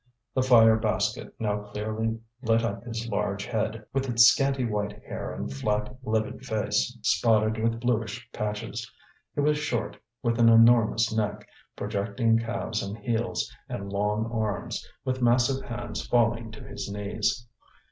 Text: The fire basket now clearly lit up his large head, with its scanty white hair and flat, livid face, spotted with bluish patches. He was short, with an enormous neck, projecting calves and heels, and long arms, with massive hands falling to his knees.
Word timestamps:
The 0.33 0.41
fire 0.41 0.77
basket 0.77 1.31
now 1.39 1.59
clearly 1.59 2.19
lit 2.41 2.63
up 2.63 2.83
his 2.85 3.07
large 3.07 3.45
head, 3.45 3.85
with 3.93 4.09
its 4.09 4.23
scanty 4.25 4.65
white 4.65 4.93
hair 5.03 5.31
and 5.31 5.53
flat, 5.53 5.95
livid 6.01 6.43
face, 6.43 6.97
spotted 7.03 7.59
with 7.61 7.79
bluish 7.79 8.27
patches. 8.33 8.91
He 9.35 9.41
was 9.41 9.59
short, 9.59 9.97
with 10.23 10.39
an 10.39 10.49
enormous 10.49 11.15
neck, 11.15 11.47
projecting 11.75 12.39
calves 12.39 12.81
and 12.81 12.97
heels, 12.97 13.55
and 13.69 13.93
long 13.93 14.25
arms, 14.33 14.83
with 15.05 15.21
massive 15.21 15.63
hands 15.63 16.03
falling 16.07 16.49
to 16.53 16.63
his 16.63 16.91
knees. 16.91 17.45